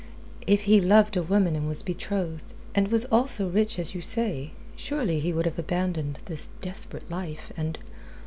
[0.47, 4.49] if he loved a woman and was betrothed, and was also rich as you say,
[4.75, 7.77] surely he would have abandoned this desperate life, and..."